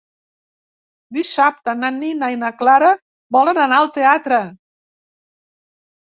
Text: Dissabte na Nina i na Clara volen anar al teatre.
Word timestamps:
Dissabte 1.17 1.73
na 1.81 1.91
Nina 1.97 2.29
i 2.35 2.39
na 2.43 2.49
Clara 2.61 2.89
volen 3.37 3.59
anar 3.65 3.77
al 3.81 3.91
teatre. 3.99 4.41